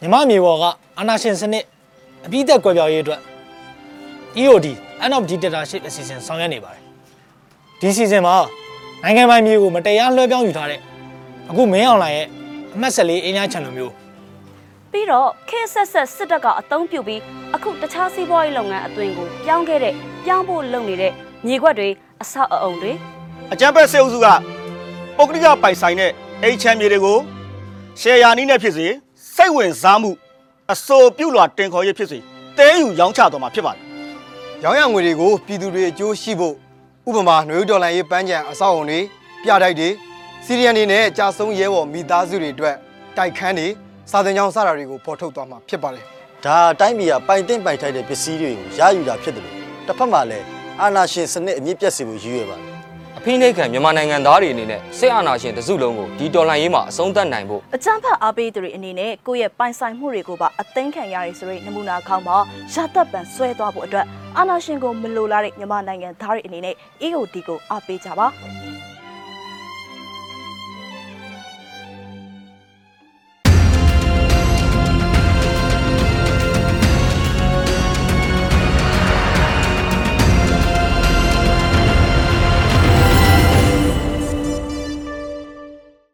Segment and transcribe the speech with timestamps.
[0.00, 0.64] မြမမြေပေါ်က
[0.98, 1.64] အာနာရှင်စနစ်
[2.26, 3.20] အပြည့်အသက်ကွယ်ပြောက်ရေးအတွက်
[4.40, 4.66] EOD
[5.04, 6.82] End of Dictatorship အစီအစဉ်ဆောင်ရွက်နေပါတယ်
[7.80, 8.34] ဒီအစီအစဉ်မှာ
[9.02, 10.80] နိုင်ငံပိုင်မြေကိုမတရားလွှဲပြောင်းယူထားတဲ့
[11.50, 12.26] အခုမင်းအောင်လှိုင်ရဲ့
[12.74, 13.92] အမှတ်14အင်းညာချန်လိုမျိုး
[14.92, 17.20] ပြီးတော့ခေတ်ဆက်ဆက်စစ်တပ်ကအသုံးပြုပြီး
[17.54, 19.94] အခုတခြားစီးပွားရေးလုပ်ငန်းအသွင်ကိုပြောင်းခဲ့တဲ့
[20.24, 21.12] ပြောင်းဖို့လုပ်နေတဲ့
[21.46, 21.88] မြေခွက်တွေ
[22.22, 22.92] အဆောက်အအုံတွေ
[23.54, 24.26] အကြံဖက်စေအုပ်စုက
[25.16, 26.10] ပုဂ္ဂလိကပိုင်ဆိုင်တဲ့
[26.42, 27.18] အိမ်ချမ်းမြေတွေကို
[28.00, 28.86] ရှယ်ယာနီးနဲ့ဖြစ်စေ
[29.34, 30.10] စိတ်ဝင်စားမှု
[30.72, 32.18] အစိုးပြုလွှာတင်ခေါ်ရေးဖြစ်စေ
[32.58, 33.80] တဲယူရောင်းချတော်မှာဖြစ်ပါတယ်
[34.62, 36.54] ရောင်းရငွေတွေကိုပြည်သူတွေအကျိုးရှိဖို့
[37.08, 39.00] ဥပမာຫນွေဦးဒေါ်လာရေးပန်းချံအဆောက်အုံတွေ
[39.42, 39.88] ပြတိုက်တွေ
[40.44, 42.76] စီရီယန်တွေနဲ့ကြာဆုံးရဲဘော်မိသားစုတွေအတွက်
[43.16, 43.68] တိုက်ခန်းတွေ
[44.10, 46.04] စာသင်ကျောင်းစတာတွေကိုဖော်ထုတ်သွားမှာဖြစ်ပါတယ်
[46.44, 50.46] ဒါတိုင်းပြည်ကပိုင်တင်ပိုင်ထိုက်တဲ့ပစ္စည်းတွေကိုရယူတာဖြစ်တယ်လို့တစ်ဖက်မှာလည်း
[50.80, 52.93] အာဏာရှင်စနစ်အမြင့်ပြတ်စေဖို့ရည်ရွယ်ပါတယ်အ
[53.26, 62.36] ဖိနှိတ်ခံမြန်မာနိုင်ငံသားတွေအနေနဲ့စစ်အာဏာရှင်တစုလုံးကိုဒီတော်လှန်ရေးမှာအဆုံးသတ်နိုင်ဖို့အကြမ်းဖက်အားပေးသူတွေအနေနဲ့ကိုယ့်ရဲ့ပိုင်ဆိုင်မှုတွေကိုပါအသိမ်းခံရရဆိုတဲ့နမူနာခေါင်းမှာ
[62.74, 64.06] ရသက်ပံဆွဲသွားဖို့အတွက်
[64.38, 66.74] အာဏာရှင်ကိုမလိုလားတဲ့မြန်မာနိုင်ငံသားတွေအနေနဲ့
[67.06, 68.26] EOD ကိုအားပေးကြပါ